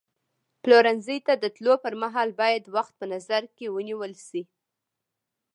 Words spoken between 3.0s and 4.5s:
نظر کې ونیول شي.